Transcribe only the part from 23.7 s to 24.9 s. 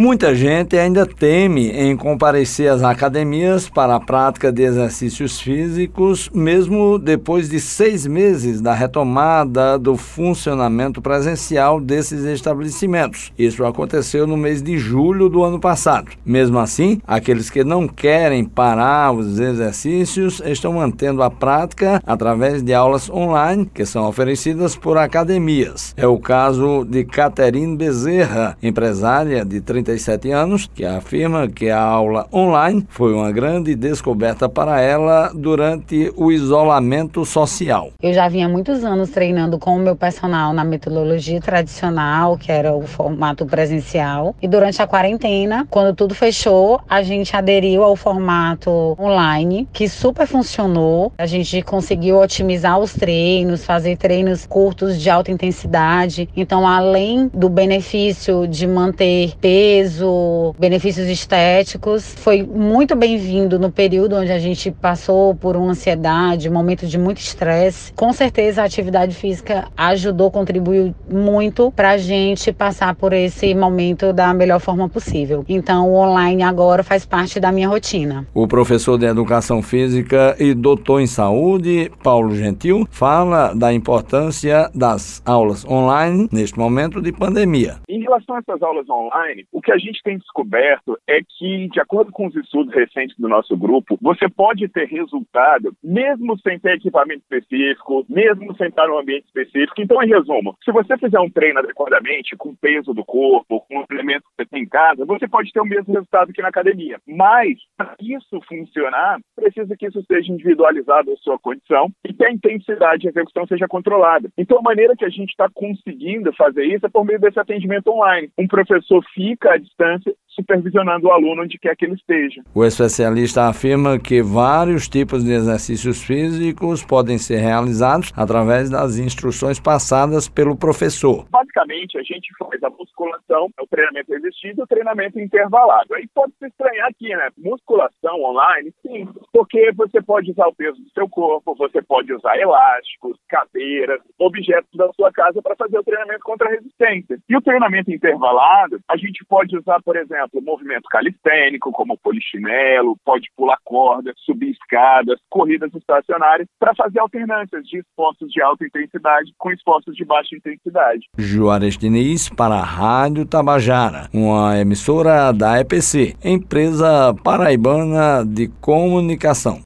que são oferecidas